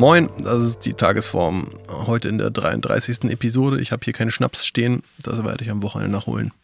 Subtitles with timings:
[0.00, 1.74] Moin, das ist die Tagesform.
[1.86, 3.24] Heute in der 33.
[3.24, 3.82] Episode.
[3.82, 6.54] Ich habe hier keinen Schnaps stehen, das werde ich am Wochenende nachholen.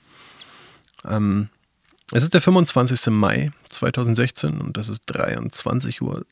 [1.05, 1.51] Ähm,
[2.13, 3.09] es ist der 25.
[3.09, 6.25] Mai 2016 und das ist 23.43 Uhr.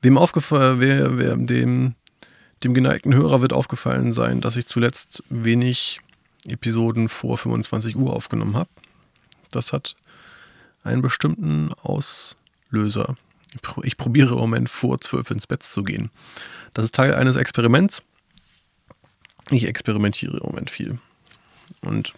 [0.00, 1.96] Wem aufgefallen, wer, wer dem,
[2.64, 6.00] dem geneigten Hörer wird aufgefallen sein, dass ich zuletzt wenig
[6.46, 8.70] Episoden vor 25 Uhr aufgenommen habe.
[9.50, 9.96] Das hat
[10.82, 11.74] einen bestimmten
[12.68, 13.16] Auslöser.
[13.82, 16.10] Ich probiere im Moment vor 12 ins Bett zu gehen.
[16.74, 18.02] Das ist Teil eines Experiments.
[19.50, 20.98] Ich experimentiere im Moment viel.
[21.80, 22.12] Und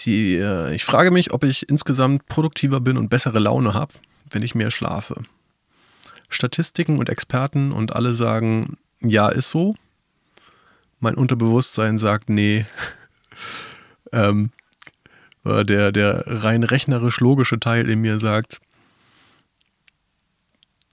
[0.00, 3.94] die, äh, ich frage mich, ob ich insgesamt produktiver bin und bessere Laune habe,
[4.30, 5.22] wenn ich mehr schlafe.
[6.28, 9.74] Statistiken und Experten und alle sagen, ja, ist so.
[11.00, 12.66] Mein Unterbewusstsein sagt, nee.
[14.12, 14.59] ähm, äh,
[15.44, 18.60] der, der rein rechnerisch-logische Teil in mir sagt,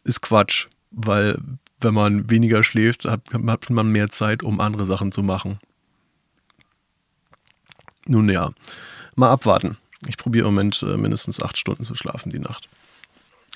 [0.04, 1.38] ist Quatsch, weil
[1.82, 5.60] wenn man weniger schläft, hat, hat man mehr Zeit, um andere Sachen zu machen.
[8.06, 8.52] Nun ja,
[9.16, 9.78] mal abwarten.
[10.08, 12.70] Ich probiere im Moment äh, mindestens acht Stunden zu schlafen die Nacht.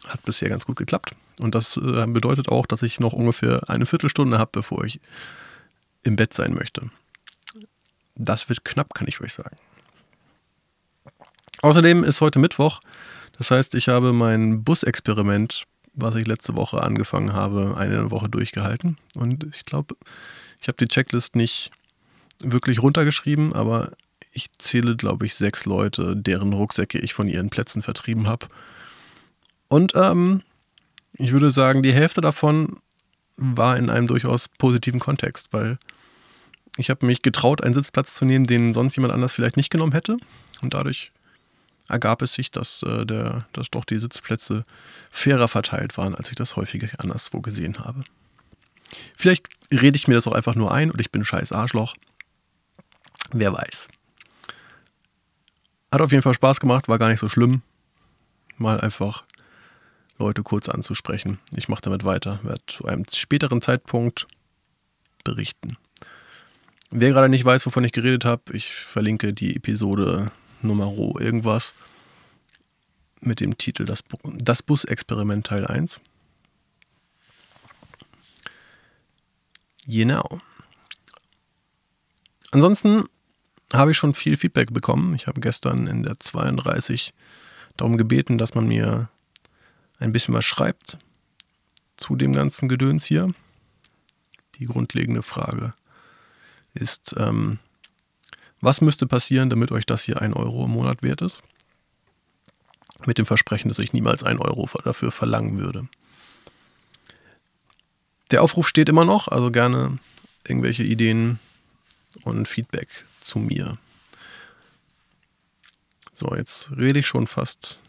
[0.08, 1.16] Hat bisher ganz gut geklappt.
[1.40, 5.00] Und das äh, bedeutet auch, dass ich noch ungefähr eine Viertelstunde habe, bevor ich
[6.04, 6.90] im Bett sein möchte.
[8.16, 9.56] Das wird knapp, kann ich euch sagen.
[11.62, 12.80] Außerdem ist heute Mittwoch.
[13.38, 18.98] Das heißt, ich habe mein Busexperiment, was ich letzte Woche angefangen habe, eine Woche durchgehalten.
[19.16, 19.96] Und ich glaube,
[20.60, 21.72] ich habe die Checklist nicht
[22.40, 23.92] wirklich runtergeschrieben, aber
[24.34, 28.48] ich zähle, glaube ich, sechs Leute, deren Rucksäcke ich von ihren Plätzen vertrieben habe.
[29.68, 30.42] Und ähm,
[31.14, 32.78] ich würde sagen, die Hälfte davon
[33.38, 35.78] war in einem durchaus positiven Kontext, weil
[36.78, 39.92] ich habe mich getraut, einen Sitzplatz zu nehmen, den sonst jemand anders vielleicht nicht genommen
[39.92, 40.18] hätte.
[40.62, 41.12] Und dadurch
[41.92, 44.66] ergab es sich, dass, äh, der, dass doch die Sitzplätze
[45.12, 48.04] fairer verteilt waren, als ich das häufig anderswo gesehen habe.
[49.16, 51.96] Vielleicht rede ich mir das auch einfach nur ein und ich bin ein scheiß Arschloch.
[53.32, 53.88] Wer weiß.
[55.92, 57.62] Hat auf jeden Fall Spaß gemacht, war gar nicht so schlimm.
[58.58, 59.24] Mal einfach
[60.18, 61.40] Leute kurz anzusprechen.
[61.56, 64.28] Ich mache damit weiter, werde zu einem späteren Zeitpunkt
[65.24, 65.78] berichten.
[66.92, 70.28] Wer gerade nicht weiß, wovon ich geredet habe, ich verlinke die Episode
[70.64, 71.74] Nummer irgendwas
[73.20, 76.00] mit dem Titel Das, das Bus-Experiment Teil 1.
[79.88, 80.40] Genau.
[82.52, 83.06] Ansonsten
[83.74, 85.16] habe ich schon viel Feedback bekommen.
[85.16, 87.14] Ich habe gestern in der 32
[87.78, 89.10] darum gebeten, dass man mir
[90.00, 90.98] ein bisschen was schreibt
[91.96, 93.34] zu dem ganzen Gedöns hier.
[94.56, 95.74] Die grundlegende Frage
[96.74, 97.60] ist, ähm,
[98.62, 101.42] was müsste passieren, damit euch das hier ein Euro im Monat wert ist?
[103.06, 105.88] Mit dem Versprechen, dass ich niemals ein Euro dafür verlangen würde.
[108.30, 109.98] Der Aufruf steht immer noch, also gerne
[110.48, 111.40] irgendwelche Ideen
[112.24, 113.78] und Feedback zu mir.
[116.14, 117.80] So, jetzt rede ich schon fast,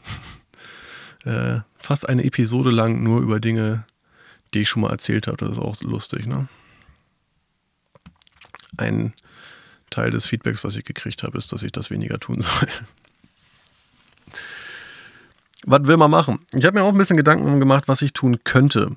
[1.24, 3.84] äh, fast eine Episode lang nur über Dinge,
[4.54, 5.36] die ich schon mal erzählt habe.
[5.36, 6.48] Das ist auch lustig, ne?
[8.78, 9.12] Ein
[9.92, 12.68] Teil des Feedbacks, was ich gekriegt habe, ist, dass ich das weniger tun soll.
[15.64, 16.40] was will man machen?
[16.52, 18.90] Ich habe mir auch ein bisschen Gedanken gemacht, was ich tun könnte.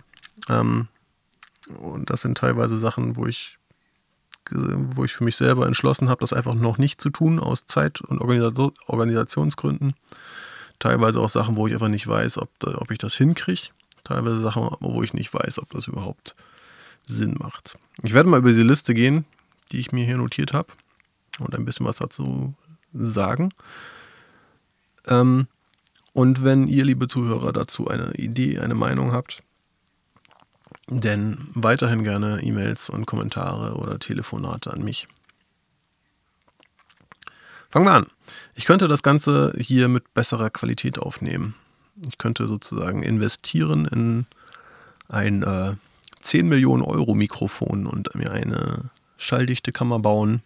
[0.50, 0.88] Ähm,
[1.78, 3.57] und das sind teilweise Sachen, wo ich
[4.51, 8.01] wo ich für mich selber entschlossen habe, das einfach noch nicht zu tun, aus Zeit-
[8.01, 9.95] und Organisationsgründen.
[10.77, 13.69] Teilweise auch Sachen, wo ich einfach nicht weiß, ob, ob ich das hinkriege.
[14.03, 16.35] Teilweise Sachen, wo ich nicht weiß, ob das überhaupt
[17.07, 17.79] Sinn macht.
[18.03, 19.25] Ich werde mal über diese Liste gehen,
[19.72, 20.67] die ich mir hier notiert habe
[21.40, 22.56] und ein bisschen was dazu
[22.94, 23.51] sagen.
[25.07, 25.47] Ähm,
[26.13, 29.44] und wenn ihr, liebe Zuhörer, dazu eine Idee, eine Meinung habt,
[30.88, 35.07] denn weiterhin gerne E-Mails und Kommentare oder Telefonate an mich.
[37.69, 38.07] Fangen wir an.
[38.54, 41.56] Ich könnte das Ganze hier mit besserer Qualität aufnehmen.
[42.07, 44.25] Ich könnte sozusagen investieren in
[45.10, 45.74] ein äh,
[46.19, 50.42] 10 Millionen Euro Mikrofon und mir eine schalldichte Kammer bauen,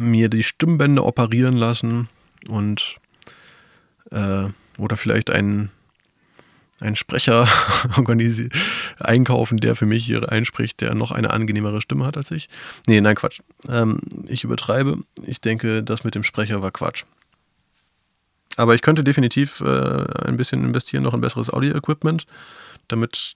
[0.00, 2.08] mir die Stimmbänder operieren lassen
[2.48, 2.96] und
[4.10, 4.48] äh,
[4.78, 5.70] oder vielleicht einen
[6.80, 7.46] einen Sprecher
[8.98, 12.48] einkaufen, der für mich hier einspricht, der noch eine angenehmere Stimme hat als ich.
[12.86, 13.40] Nee, nein, Quatsch.
[13.68, 14.98] Ähm, ich übertreibe.
[15.26, 17.04] Ich denke, das mit dem Sprecher war Quatsch.
[18.56, 22.26] Aber ich könnte definitiv äh, ein bisschen investieren, noch in besseres Audio-Equipment,
[22.88, 23.34] damit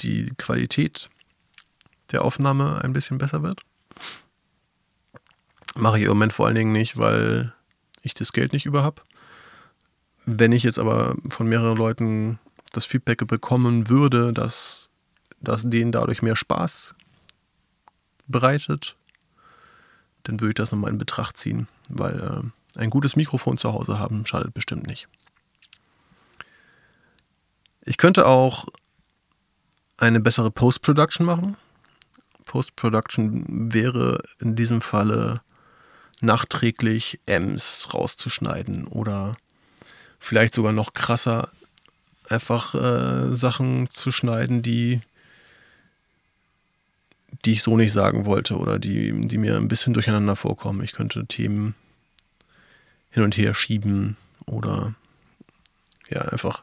[0.00, 1.08] die Qualität
[2.12, 3.62] der Aufnahme ein bisschen besser wird.
[5.76, 7.52] Mache ich im Moment vor allen Dingen nicht, weil
[8.02, 9.02] ich das Geld nicht über habe.
[10.28, 12.40] wenn ich jetzt aber von mehreren Leuten
[12.72, 14.90] das Feedback bekommen würde, dass,
[15.40, 16.96] dass denen dadurch mehr Spaß
[18.26, 18.96] bereitet,
[20.24, 22.18] dann würde ich das nochmal in Betracht ziehen, weil
[22.74, 25.06] äh, ein gutes Mikrofon zu Hause haben schadet bestimmt nicht.
[27.82, 28.66] Ich könnte auch
[29.96, 31.56] eine bessere Post-Production machen.
[32.46, 35.40] Post-Production wäre in diesem Falle
[36.20, 39.36] nachträglich Ms rauszuschneiden oder
[40.18, 41.50] vielleicht sogar noch krasser,
[42.28, 45.00] einfach äh, Sachen zu schneiden, die,
[47.44, 50.82] die ich so nicht sagen wollte oder die, die mir ein bisschen durcheinander vorkommen.
[50.82, 51.74] Ich könnte Themen
[53.10, 54.16] hin und her schieben
[54.46, 54.94] oder
[56.08, 56.62] ja, einfach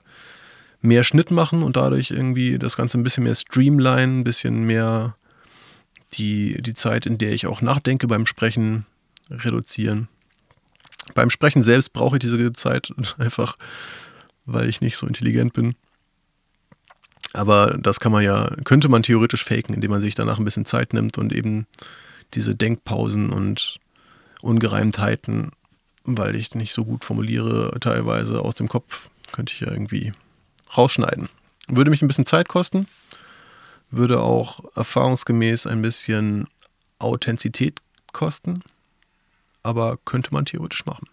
[0.81, 5.15] mehr Schnitt machen und dadurch irgendwie das Ganze ein bisschen mehr streamline, ein bisschen mehr
[6.13, 8.85] die, die Zeit, in der ich auch nachdenke beim Sprechen,
[9.33, 10.07] reduzieren.
[11.15, 13.57] Beim Sprechen selbst brauche ich diese Zeit einfach,
[14.45, 15.75] weil ich nicht so intelligent bin.
[17.33, 20.65] Aber das kann man ja, könnte man theoretisch faken, indem man sich danach ein bisschen
[20.65, 21.65] Zeit nimmt und eben
[22.35, 23.79] diese Denkpausen und
[24.41, 25.51] Ungereimtheiten,
[26.03, 30.11] weil ich nicht so gut formuliere, teilweise aus dem Kopf, könnte ich ja irgendwie
[30.77, 31.29] rausschneiden.
[31.67, 32.87] Würde mich ein bisschen Zeit kosten,
[33.89, 36.47] würde auch erfahrungsgemäß ein bisschen
[36.99, 37.79] Authentizität
[38.11, 38.61] kosten,
[39.63, 41.07] aber könnte man theoretisch machen.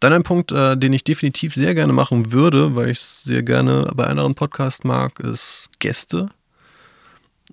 [0.00, 3.44] Dann ein Punkt, äh, den ich definitiv sehr gerne machen würde, weil ich es sehr
[3.44, 6.28] gerne bei anderen Podcasts mag, ist Gäste.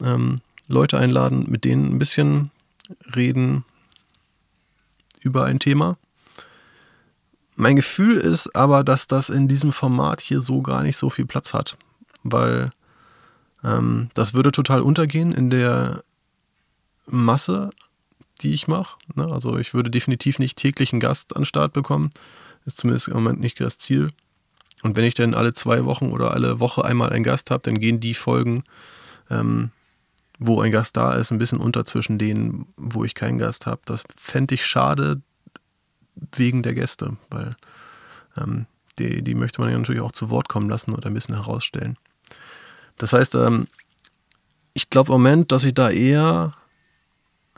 [0.01, 2.49] Ähm, Leute einladen, mit denen ein bisschen
[3.15, 3.65] reden
[5.21, 5.97] über ein Thema.
[7.55, 11.25] Mein Gefühl ist aber, dass das in diesem Format hier so gar nicht so viel
[11.25, 11.77] Platz hat,
[12.23, 12.71] weil
[13.63, 16.03] ähm, das würde total untergehen in der
[17.05, 17.69] Masse,
[18.41, 18.97] die ich mache.
[19.15, 19.31] Ne?
[19.31, 22.09] Also ich würde definitiv nicht täglich einen Gast an Start bekommen.
[22.65, 24.11] Ist zumindest im Moment nicht das Ziel.
[24.81, 27.79] Und wenn ich dann alle zwei Wochen oder alle Woche einmal einen Gast habe, dann
[27.79, 28.63] gehen die Folgen,
[29.29, 29.71] ähm,
[30.37, 33.81] wo ein Gast da ist, ein bisschen unter zwischen denen, wo ich keinen Gast habe.
[33.85, 35.21] Das fände ich schade,
[36.35, 37.55] wegen der Gäste, weil
[38.37, 38.65] ähm,
[38.99, 41.97] die, die möchte man ja natürlich auch zu Wort kommen lassen oder ein bisschen herausstellen.
[42.97, 43.67] Das heißt, ähm,
[44.73, 46.53] ich glaube im Moment, dass ich da eher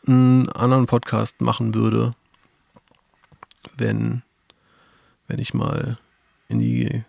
[0.07, 2.11] einen anderen Podcast machen würde,
[3.77, 4.23] wenn,
[5.27, 5.97] wenn ich mal
[6.47, 7.03] in die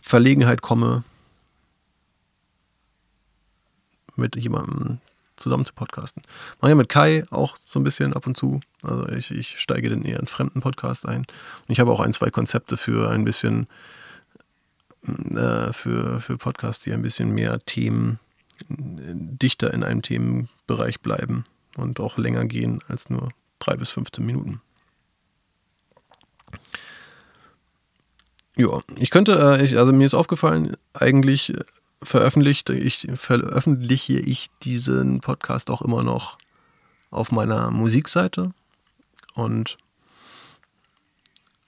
[0.00, 1.04] Verlegenheit komme,
[4.16, 4.98] mit jemandem
[5.36, 6.22] zusammen zu podcasten.
[6.60, 8.60] Mache ja mit Kai auch so ein bisschen ab und zu.
[8.82, 11.20] Also ich, ich steige dann eher in fremden Podcast ein.
[11.20, 13.66] Und ich habe auch ein, zwei Konzepte für ein bisschen,
[15.06, 18.20] äh, für, für Podcasts, die ein bisschen mehr Themen,
[18.68, 21.44] dichter in einem Themenbereich bleiben
[21.76, 24.60] und auch länger gehen als nur drei bis 15 Minuten.
[28.56, 31.54] Ja, ich könnte, äh, ich, also mir ist aufgefallen, eigentlich
[32.02, 36.38] veröffentlichte ich, veröffentliche ich diesen Podcast auch immer noch
[37.10, 38.52] auf meiner Musikseite
[39.34, 39.78] und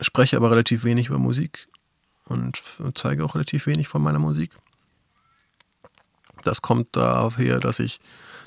[0.01, 1.69] spreche aber relativ wenig über Musik
[2.27, 2.63] und
[2.95, 4.57] zeige auch relativ wenig von meiner Musik.
[6.43, 8.01] Das kommt daher, dass ich,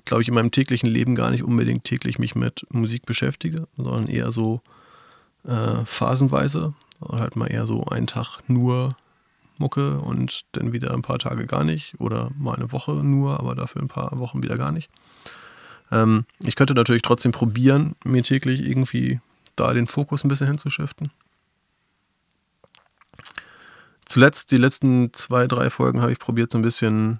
[0.05, 4.07] glaube ich, in meinem täglichen Leben gar nicht unbedingt täglich mich mit Musik beschäftige, sondern
[4.07, 4.61] eher so
[5.45, 6.73] äh, phasenweise,
[7.07, 8.95] halt mal eher so einen Tag nur
[9.57, 13.55] Mucke und dann wieder ein paar Tage gar nicht oder mal eine Woche nur, aber
[13.55, 14.89] dafür ein paar Wochen wieder gar nicht.
[15.91, 19.19] Ähm, ich könnte natürlich trotzdem probieren, mir täglich irgendwie
[19.55, 21.11] da den Fokus ein bisschen hinzuschiften.
[24.05, 27.19] Zuletzt, die letzten zwei, drei Folgen habe ich probiert, so ein bisschen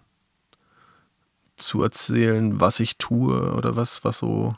[1.58, 4.56] zu erzählen, was ich tue oder was, was so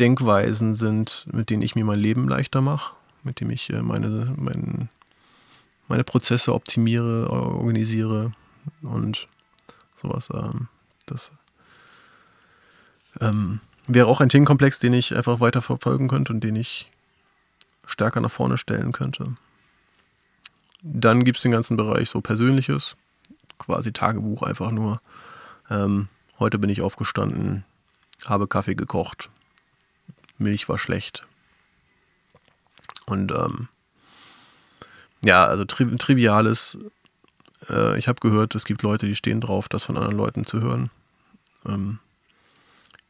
[0.00, 4.34] Denkweisen sind, mit denen ich mir mein Leben leichter mache, mit dem ich äh, meine,
[4.36, 4.88] mein,
[5.88, 8.32] meine Prozesse optimiere, organisiere
[8.82, 9.28] und
[9.96, 10.28] sowas.
[10.32, 10.68] Ähm,
[11.06, 11.32] das
[13.20, 16.90] ähm, wäre auch ein Themenkomplex, den ich einfach weiter verfolgen könnte und den ich
[17.86, 19.34] stärker nach vorne stellen könnte.
[20.82, 22.96] Dann gibt es den ganzen Bereich so Persönliches,
[23.58, 25.00] quasi Tagebuch einfach nur.
[25.70, 26.08] Ähm,
[26.38, 27.64] heute bin ich aufgestanden,
[28.24, 29.30] habe Kaffee gekocht,
[30.38, 31.26] Milch war schlecht.
[33.06, 33.68] Und ähm,
[35.24, 36.78] ja, also tri triviales.
[37.68, 40.60] Äh, ich habe gehört, es gibt Leute, die stehen drauf, das von anderen Leuten zu
[40.60, 40.90] hören.
[41.66, 41.98] Ähm,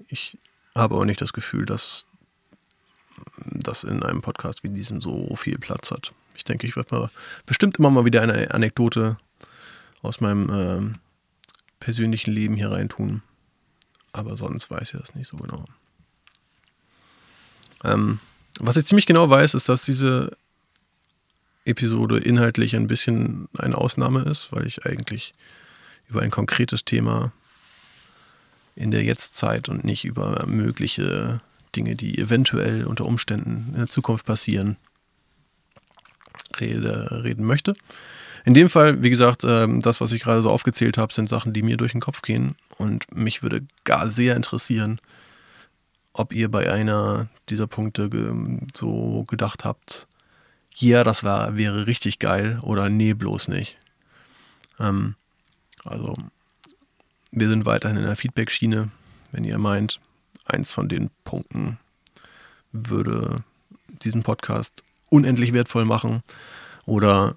[0.09, 0.39] ich
[0.75, 2.07] habe aber nicht das Gefühl, dass
[3.45, 6.13] das in einem Podcast wie diesem so viel Platz hat.
[6.35, 7.11] Ich denke, ich werde mal
[7.47, 9.17] bestimmt immer mal wieder eine Anekdote
[10.03, 10.51] aus meinem
[10.95, 10.99] äh,
[11.81, 13.23] persönlichen Leben hier reintun.
[14.13, 15.65] Aber sonst weiß ich das nicht so genau.
[17.85, 18.21] Ähm,
[18.61, 20.37] was ich ziemlich genau weiß, ist, dass diese
[21.65, 25.35] Episode inhaltlich ein bisschen eine Ausnahme ist, weil ich eigentlich
[26.09, 27.33] über ein konkretes Thema
[28.75, 31.41] in der Jetztzeit und nicht über mögliche
[31.77, 34.77] Dinge, die eventuell unter Umständen in der Zukunft passieren,
[36.61, 37.75] rede, reden möchte.
[38.45, 41.53] In dem Fall, wie gesagt, ähm, das, was ich gerade so aufgezählt habe, sind Sachen,
[41.53, 42.57] die mir durch den Kopf gehen.
[42.79, 45.01] Und mich würde gar sehr interessieren,
[46.13, 48.09] ob ihr bei einer dieser Punkte
[48.75, 50.09] so gedacht habt,
[50.75, 53.77] ja, das war, wäre richtig geil oder nee, bloß nicht.
[54.79, 55.17] Ähm,
[55.85, 56.15] also,
[57.31, 58.91] wir sind weiterhin in der Feedback-Schiene.
[59.33, 60.01] Wenn ihr meint,
[60.45, 61.79] eins von den Punkten
[62.73, 63.45] würde
[64.03, 66.23] diesen Podcast unendlich wertvoll machen
[66.87, 67.37] oder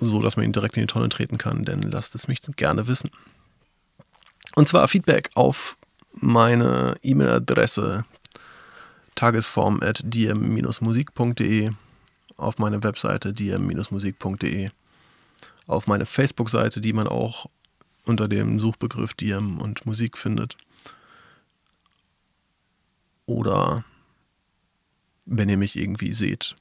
[0.00, 2.86] so, dass man ihn direkt in die Tonne treten kann, dann lasst es mich gerne
[2.86, 3.10] wissen.
[4.54, 5.76] Und zwar Feedback auf
[6.12, 8.04] meine E-Mail-Adresse
[9.14, 11.70] tagesform at dm-musik.de,
[12.36, 14.70] auf meine Webseite dm-musik.de,
[15.66, 17.46] auf meine Facebook-Seite, die man auch
[18.04, 20.56] unter dem Suchbegriff DM und Musik findet.
[23.26, 23.84] Oder
[25.26, 26.56] wenn ihr mich irgendwie seht,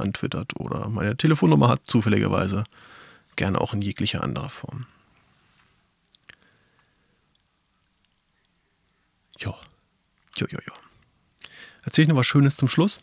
[0.00, 2.64] antwittert oder meine Telefonnummer hat, zufälligerweise,
[3.36, 4.86] gerne auch in jeglicher anderer Form.
[9.38, 9.54] Jo,
[10.36, 10.74] jo, jo, jo.
[11.82, 12.98] Erzähle ich noch was Schönes zum Schluss?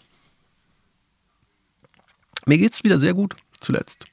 [2.45, 4.05] Mir geht es wieder sehr gut zuletzt.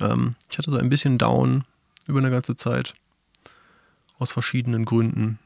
[0.00, 1.64] Ähm, ich hatte so ein bisschen Down
[2.06, 2.94] über eine ganze Zeit.
[4.18, 5.38] Aus verschiedenen Gründen.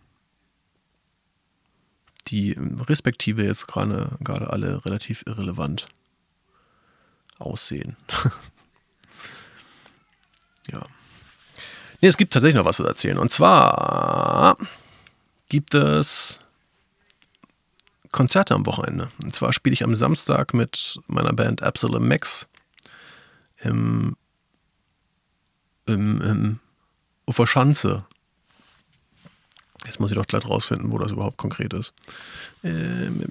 [2.29, 2.57] Die
[2.89, 5.89] respektive jetzt gerade, gerade alle relativ irrelevant
[7.39, 7.97] aussehen.
[10.71, 10.83] ja.
[12.01, 13.19] Nee, es gibt tatsächlich noch was zu erzählen.
[13.19, 14.59] Und zwar
[15.49, 16.41] gibt es
[18.11, 19.11] Konzerte am Wochenende.
[19.23, 22.47] Und zwar spiele ich am Samstag mit meiner Band Absalom Max
[23.59, 24.17] im,
[25.87, 26.61] im, im
[27.27, 28.05] Uferschanze.
[29.87, 31.95] Jetzt muss ich doch gleich rausfinden, wo das überhaupt konkret ist.
[32.63, 33.23] Ähm,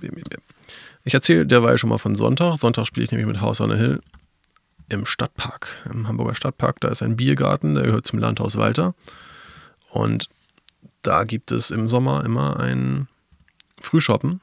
[1.03, 2.57] ich erzähle derweil schon mal von Sonntag.
[2.57, 4.01] Sonntag spiele ich nämlich mit House on the Hill
[4.89, 6.79] im Stadtpark, im Hamburger Stadtpark.
[6.79, 8.95] Da ist ein Biergarten, der gehört zum Landhaus Walter.
[9.89, 10.29] Und
[11.01, 13.07] da gibt es im Sommer immer ein
[13.79, 14.41] Frühshoppen.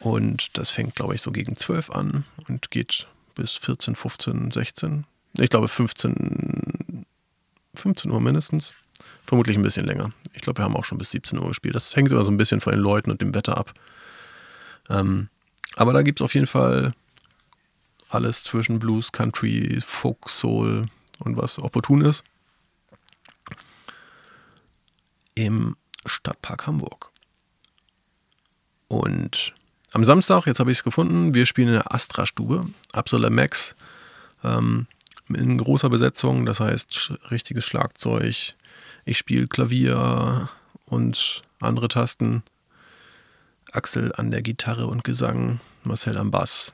[0.00, 5.04] Und das fängt, glaube ich, so gegen 12 an und geht bis 14, 15, 16.
[5.38, 7.06] Ich glaube 15,
[7.74, 8.74] 15 Uhr mindestens.
[9.26, 10.12] Vermutlich ein bisschen länger.
[10.32, 11.74] Ich glaube, wir haben auch schon bis 17 Uhr gespielt.
[11.74, 13.72] Das hängt immer so ein bisschen von den Leuten und dem Wetter ab.
[14.90, 15.28] Ähm,
[15.76, 16.92] aber da gibt es auf jeden Fall
[18.10, 20.86] alles zwischen Blues, Country, Folk, Soul
[21.18, 22.22] und was opportun ist.
[25.34, 27.10] Im Stadtpark Hamburg.
[28.88, 29.54] Und
[29.92, 33.74] am Samstag, jetzt habe ich es gefunden, wir spielen in der Astra-Stube, Absola Max,
[34.44, 34.86] ähm,
[35.28, 38.54] in großer Besetzung, das heißt richtiges Schlagzeug.
[39.04, 40.48] Ich spiele Klavier
[40.86, 42.42] und andere Tasten.
[43.72, 46.72] Axel an der Gitarre und Gesang, Marcel am Bass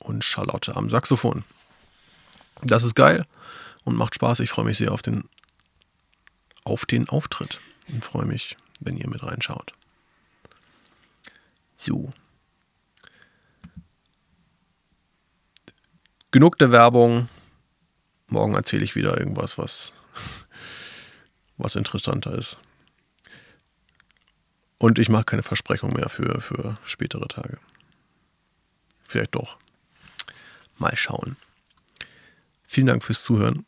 [0.00, 1.44] und Charlotte am Saxophon.
[2.62, 3.24] Das ist geil
[3.84, 4.40] und macht Spaß.
[4.40, 5.28] Ich freue mich sehr auf den,
[6.64, 9.72] auf den Auftritt und freue mich, wenn ihr mit reinschaut.
[11.76, 12.12] So.
[16.32, 17.28] Genug der Werbung.
[18.28, 19.92] Morgen erzähle ich wieder irgendwas, was,
[21.56, 22.58] was interessanter ist.
[24.78, 27.58] Und ich mache keine Versprechung mehr für, für spätere Tage.
[29.06, 29.56] Vielleicht doch.
[30.78, 31.36] Mal schauen.
[32.66, 33.64] Vielen Dank fürs Zuhören.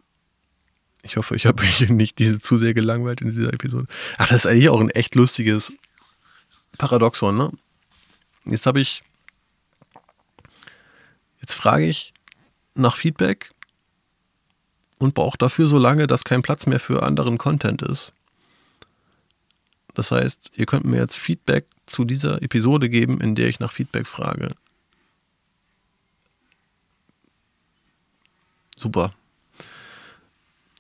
[1.02, 3.87] Ich hoffe, ich habe euch nicht diese zu sehr gelangweilt in dieser Episode.
[4.18, 5.73] Ach, das ist eigentlich auch ein echt lustiges
[6.76, 7.52] Paradoxon, ne?
[8.45, 9.02] Jetzt habe ich.
[11.40, 12.12] Jetzt frage ich
[12.75, 13.50] nach Feedback
[14.99, 18.12] und brauche dafür so lange, dass kein Platz mehr für anderen Content ist.
[19.95, 23.73] Das heißt, ihr könnt mir jetzt Feedback zu dieser Episode geben, in der ich nach
[23.73, 24.52] Feedback frage.
[28.76, 29.12] Super.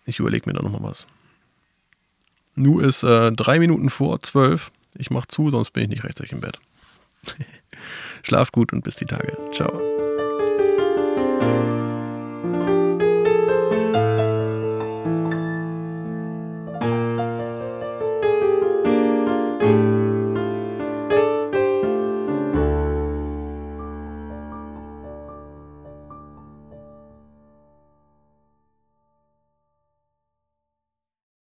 [0.04, 1.06] Ich überlege mir da nochmal was.
[2.54, 4.72] Nu ist äh, drei Minuten vor zwölf.
[4.96, 6.58] Ich mache zu, sonst bin ich nicht rechtzeitig im Bett.
[8.22, 9.36] Schlaf gut und bis die Tage.
[9.52, 9.97] Ciao.